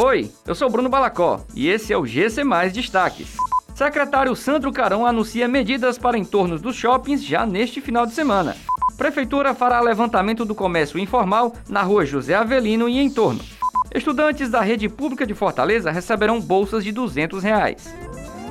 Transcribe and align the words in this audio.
Oi, 0.00 0.30
eu 0.46 0.54
sou 0.54 0.70
Bruno 0.70 0.88
Balacó 0.88 1.44
e 1.56 1.66
esse 1.66 1.92
é 1.92 1.98
o 1.98 2.06
GC 2.06 2.44
Mais 2.44 2.72
Destaques. 2.72 3.34
Secretário 3.74 4.36
Sandro 4.36 4.70
Carão 4.70 5.04
anuncia 5.04 5.48
medidas 5.48 5.98
para 5.98 6.16
entornos 6.16 6.62
dos 6.62 6.76
shoppings 6.76 7.24
já 7.24 7.44
neste 7.44 7.80
final 7.80 8.06
de 8.06 8.12
semana. 8.12 8.56
Prefeitura 8.96 9.56
fará 9.56 9.80
levantamento 9.80 10.44
do 10.44 10.54
comércio 10.54 11.00
informal 11.00 11.52
na 11.68 11.82
rua 11.82 12.06
José 12.06 12.32
Avelino 12.36 12.88
e 12.88 12.96
em 12.96 13.10
torno. 13.10 13.40
Estudantes 13.92 14.48
da 14.48 14.60
rede 14.60 14.88
pública 14.88 15.26
de 15.26 15.34
Fortaleza 15.34 15.90
receberão 15.90 16.40
bolsas 16.40 16.84
de 16.84 16.92
200 16.92 17.42
reais. 17.42 17.92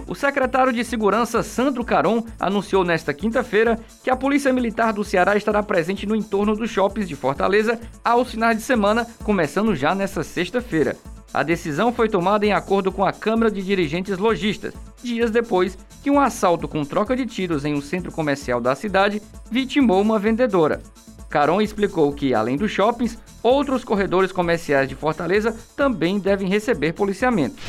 O 0.05 0.14
secretário 0.14 0.73
de 0.73 0.84
Segurança 0.84 1.41
Sandro 1.43 1.86
Caron 1.86 2.25
anunciou 2.38 2.84
nesta 2.84 3.14
quinta-feira 3.14 3.79
que 4.04 4.09
a 4.09 4.18
Polícia 4.18 4.52
Militar 4.52 4.91
do 4.91 5.02
Ceará 5.02 5.38
estará 5.38 5.64
presente 5.64 6.05
no 6.05 6.14
entorno 6.14 6.57
dos 6.57 6.70
shoppings 6.70 7.07
de 7.07 7.16
Fortaleza 7.16 7.79
aos 8.04 8.32
finais 8.32 8.57
de 8.57 8.64
semana, 8.64 9.07
começando 9.23 9.73
já 9.73 9.95
nesta 9.95 10.23
sexta-feira. 10.25 10.98
A 11.34 11.44
decisão 11.44 11.91
foi 11.94 12.07
tomada 12.09 12.46
em 12.46 12.54
acordo 12.54 12.91
com 12.91 13.06
a 13.06 13.11
Câmara 13.11 13.51
de 13.51 13.61
Dirigentes 13.61 14.18
Logistas, 14.18 14.74
dias 15.04 15.29
depois 15.29 15.78
que 16.01 16.10
um 16.10 16.20
assalto 16.20 16.68
com 16.68 16.86
troca 16.86 17.15
de 17.15 17.25
tiros 17.25 17.65
em 17.65 17.74
um 17.74 17.82
centro 17.82 18.11
comercial 18.11 18.61
da 18.61 18.75
cidade 18.75 19.21
vitimou 19.51 20.01
uma 20.01 20.18
vendedora. 20.18 20.82
Caron 21.29 21.61
explicou 21.61 22.14
que, 22.14 22.34
além 22.34 22.56
dos 22.56 22.71
shoppings, 22.71 23.18
outros 23.43 23.84
corredores 23.84 24.32
comerciais 24.32 24.87
de 24.87 24.96
Fortaleza 24.96 25.56
também 25.75 26.20
devem 26.20 26.48
receber 26.48 26.93
policiamento. 26.93 27.62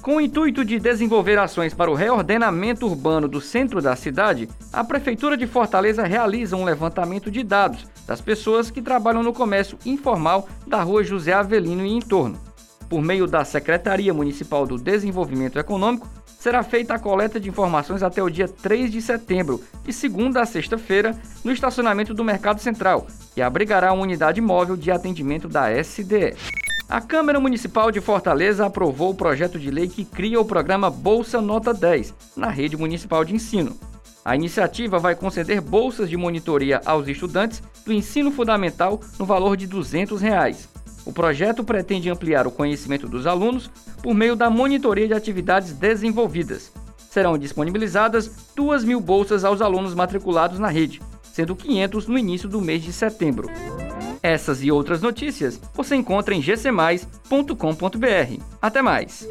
Com 0.00 0.16
o 0.16 0.20
intuito 0.20 0.64
de 0.64 0.80
desenvolver 0.80 1.38
ações 1.38 1.74
para 1.74 1.90
o 1.90 1.94
reordenamento 1.94 2.86
urbano 2.86 3.28
do 3.28 3.40
centro 3.40 3.80
da 3.80 3.94
cidade, 3.94 4.48
a 4.72 4.82
Prefeitura 4.82 5.36
de 5.36 5.46
Fortaleza 5.46 6.04
realiza 6.04 6.56
um 6.56 6.64
levantamento 6.64 7.30
de 7.30 7.44
dados 7.44 7.86
das 8.06 8.20
pessoas 8.20 8.68
que 8.68 8.82
trabalham 8.82 9.22
no 9.22 9.32
comércio 9.32 9.78
informal 9.86 10.48
da 10.66 10.82
rua 10.82 11.04
José 11.04 11.32
Avelino 11.32 11.86
e 11.86 11.92
entorno. 11.92 12.51
Por 12.92 13.00
meio 13.00 13.26
da 13.26 13.42
Secretaria 13.42 14.12
Municipal 14.12 14.66
do 14.66 14.76
Desenvolvimento 14.76 15.58
Econômico, 15.58 16.06
será 16.38 16.62
feita 16.62 16.92
a 16.92 16.98
coleta 16.98 17.40
de 17.40 17.48
informações 17.48 18.02
até 18.02 18.22
o 18.22 18.28
dia 18.28 18.46
3 18.46 18.92
de 18.92 19.00
setembro, 19.00 19.62
de 19.82 19.94
segunda 19.94 20.42
a 20.42 20.44
sexta-feira, 20.44 21.18
no 21.42 21.50
estacionamento 21.50 22.12
do 22.12 22.22
Mercado 22.22 22.60
Central, 22.60 23.06
que 23.34 23.40
abrigará 23.40 23.94
uma 23.94 24.02
unidade 24.02 24.42
móvel 24.42 24.76
de 24.76 24.90
atendimento 24.90 25.48
da 25.48 25.70
SDE. 25.82 26.36
A 26.86 27.00
Câmara 27.00 27.40
Municipal 27.40 27.90
de 27.90 27.98
Fortaleza 28.02 28.66
aprovou 28.66 29.12
o 29.12 29.16
projeto 29.16 29.58
de 29.58 29.70
lei 29.70 29.88
que 29.88 30.04
cria 30.04 30.38
o 30.38 30.44
programa 30.44 30.90
Bolsa 30.90 31.40
Nota 31.40 31.72
10 31.72 32.12
na 32.36 32.50
rede 32.50 32.76
municipal 32.76 33.24
de 33.24 33.34
ensino. 33.34 33.74
A 34.22 34.36
iniciativa 34.36 34.98
vai 34.98 35.14
conceder 35.14 35.62
bolsas 35.62 36.10
de 36.10 36.18
monitoria 36.18 36.82
aos 36.84 37.08
estudantes 37.08 37.62
do 37.86 37.92
ensino 37.92 38.30
fundamental 38.30 39.00
no 39.18 39.24
valor 39.24 39.56
de 39.56 39.66
200 39.66 40.20
reais. 40.20 40.71
O 41.04 41.12
projeto 41.12 41.64
pretende 41.64 42.08
ampliar 42.08 42.46
o 42.46 42.50
conhecimento 42.50 43.08
dos 43.08 43.26
alunos 43.26 43.70
por 44.02 44.14
meio 44.14 44.36
da 44.36 44.48
monitoria 44.48 45.08
de 45.08 45.14
atividades 45.14 45.72
desenvolvidas. 45.72 46.72
Serão 47.10 47.36
disponibilizadas 47.36 48.30
2 48.54 48.84
mil 48.84 49.00
bolsas 49.00 49.44
aos 49.44 49.60
alunos 49.60 49.94
matriculados 49.94 50.58
na 50.58 50.68
rede, 50.68 51.02
sendo 51.22 51.56
500 51.56 52.06
no 52.06 52.18
início 52.18 52.48
do 52.48 52.60
mês 52.60 52.82
de 52.82 52.92
setembro. 52.92 53.50
Essas 54.22 54.62
e 54.62 54.70
outras 54.70 55.02
notícias 55.02 55.60
você 55.74 55.96
encontra 55.96 56.34
em 56.34 56.40
gcmais.com.br. 56.40 58.42
Até 58.60 58.80
mais! 58.80 59.28